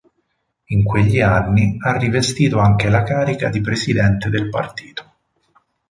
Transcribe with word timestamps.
In 0.69 0.83
quegli 0.83 1.19
anni 1.19 1.75
ha 1.79 1.95
rivestito 1.95 2.57
anche 2.57 2.89
la 2.89 3.03
carica 3.03 3.49
di 3.49 3.61
presidente 3.61 4.31
del 4.31 4.49
partito. 4.49 5.11